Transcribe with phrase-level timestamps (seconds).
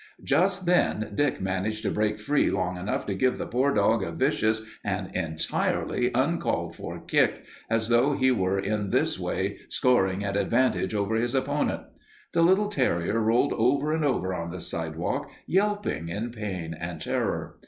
[0.23, 4.11] Just then Dick managed to break free long enough to give the poor dog a
[4.11, 10.35] vicious and entirely uncalled for kick, as though he were in this way scoring an
[10.35, 11.83] advantage over his opponent.
[12.31, 17.59] The little terrier rolled over and over on the sidewalk, yelping in pain and terror.